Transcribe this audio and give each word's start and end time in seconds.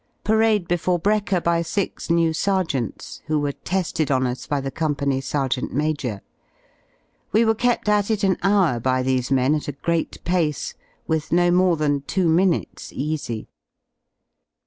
Parade 0.23 0.67
before 0.67 0.97
brekker 0.99 1.39
by 1.39 1.61
six 1.61 2.09
new 2.09 2.33
sergeants, 2.33 3.21
who 3.27 3.37
were 3.39 3.51
te^ed 3.51 4.09
on 4.09 4.25
us 4.25 4.47
by 4.47 4.59
the 4.59 4.71
Company 4.71 5.21
Sergeant 5.21 5.75
Major. 5.75 6.23
We 7.31 7.45
were 7.45 7.53
kept 7.53 7.87
at 7.87 8.09
it 8.09 8.23
an 8.23 8.37
hour 8.41 8.79
by 8.79 9.03
these 9.03 9.29
men 9.29 9.53
at 9.53 9.67
a 9.67 9.73
great 9.73 10.23
pace, 10.23 10.73
with 11.05 11.31
no 11.31 11.51
more 11.51 11.77
than 11.77 12.01
two 12.01 12.27
minutes 12.27 12.91
"easy." 12.91 13.47